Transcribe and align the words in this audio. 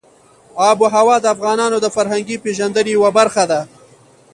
آب 0.69 0.77
وهوا 0.83 1.15
د 1.21 1.25
افغانانو 1.35 1.77
د 1.81 1.87
فرهنګي 1.95 2.37
پیژندنې 2.43 2.91
یوه 2.97 3.09
برخه 3.17 3.43
ده. 3.51 3.61